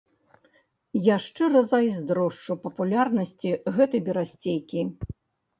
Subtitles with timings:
[1.07, 4.81] Я шчыра зайздрошчу папулярнасці гэтай берасцейкі!